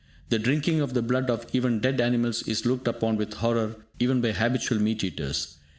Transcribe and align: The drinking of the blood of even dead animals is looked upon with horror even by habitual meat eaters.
The 0.29 0.39
drinking 0.39 0.81
of 0.81 0.95
the 0.95 1.03
blood 1.03 1.29
of 1.29 1.45
even 1.53 1.79
dead 1.79 2.01
animals 2.01 2.41
is 2.47 2.65
looked 2.65 2.87
upon 2.87 3.17
with 3.17 3.35
horror 3.35 3.75
even 3.99 4.19
by 4.19 4.31
habitual 4.31 4.79
meat 4.79 5.03
eaters. 5.03 5.57